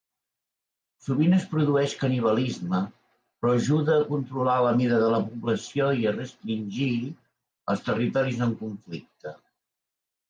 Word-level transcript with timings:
Sovint 1.07 1.35
es 1.39 1.43
produeix 1.51 1.91
canibalisme, 1.99 2.79
però 3.43 3.53
ajuda 3.59 3.97
a 3.97 4.07
controlar 4.09 4.55
la 4.69 4.73
mida 4.79 4.97
de 5.03 5.11
la 5.17 5.21
població 5.29 5.91
i 6.01 6.09
a 6.09 6.15
restringir 6.19 6.91
els 7.75 7.87
territoris 7.91 8.45
en 8.49 8.57
conflicte. 8.67 9.37